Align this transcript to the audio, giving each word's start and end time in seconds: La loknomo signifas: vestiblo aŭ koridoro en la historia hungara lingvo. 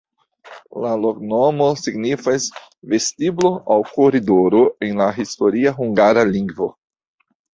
La 0.83 0.91
loknomo 1.01 1.65
signifas: 1.81 2.47
vestiblo 2.93 3.51
aŭ 3.75 3.79
koridoro 3.91 4.61
en 4.87 4.97
la 5.05 5.11
historia 5.21 5.77
hungara 5.83 6.27
lingvo. 6.33 6.71